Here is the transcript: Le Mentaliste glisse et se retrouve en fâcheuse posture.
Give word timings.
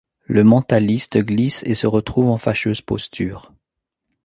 Le 0.25 0.43
Mentaliste 0.43 1.19
glisse 1.19 1.61
et 1.61 1.75
se 1.75 1.85
retrouve 1.85 2.29
en 2.31 2.39
fâcheuse 2.39 2.81
posture. 2.81 3.53